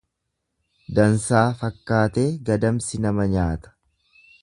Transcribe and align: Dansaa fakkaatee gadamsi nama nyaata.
Dansaa 0.99 1.43
fakkaatee 1.61 2.27
gadamsi 2.51 3.05
nama 3.07 3.33
nyaata. 3.37 3.79